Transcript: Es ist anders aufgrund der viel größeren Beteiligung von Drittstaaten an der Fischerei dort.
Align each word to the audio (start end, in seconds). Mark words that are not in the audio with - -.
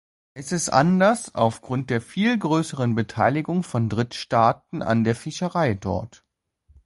Es 0.33 0.51
ist 0.51 0.69
anders 0.69 1.35
aufgrund 1.35 1.91
der 1.91 2.01
viel 2.01 2.35
größeren 2.39 2.95
Beteiligung 2.95 3.61
von 3.61 3.87
Drittstaaten 3.87 4.81
an 4.81 5.03
der 5.03 5.15
Fischerei 5.15 5.75
dort. 5.75 6.25